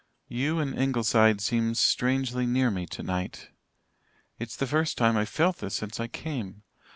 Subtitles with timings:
[0.29, 3.49] "You and Ingleside seem strangely near me tonight.
[4.39, 6.63] It's the first time I've felt this since I came.